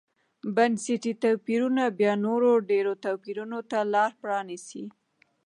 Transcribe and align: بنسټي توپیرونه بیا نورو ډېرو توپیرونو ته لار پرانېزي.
بنسټي 0.55 1.11
توپیرونه 1.23 1.83
بیا 1.99 2.13
نورو 2.25 2.49
ډېرو 2.69 2.93
توپیرونو 3.05 3.59
ته 3.71 3.79
لار 3.93 4.11
پرانېزي. 4.21 4.85